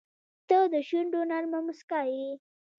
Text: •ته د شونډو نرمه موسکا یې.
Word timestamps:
•ته 0.47 0.57
د 0.73 0.75
شونډو 0.87 1.21
نرمه 1.31 1.59
موسکا 1.65 1.99
یې. 2.13 2.29